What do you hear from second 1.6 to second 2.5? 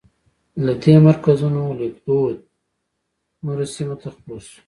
لیکدود